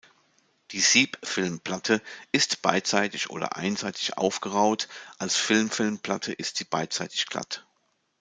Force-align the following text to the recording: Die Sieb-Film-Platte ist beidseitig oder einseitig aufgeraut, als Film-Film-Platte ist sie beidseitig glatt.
Die 0.71 0.79
Sieb-Film-Platte 0.79 2.01
ist 2.31 2.63
beidseitig 2.63 3.29
oder 3.29 3.55
einseitig 3.57 4.17
aufgeraut, 4.17 4.87
als 5.19 5.35
Film-Film-Platte 5.35 6.33
ist 6.33 6.57
sie 6.57 6.63
beidseitig 6.63 7.27
glatt. 7.27 7.67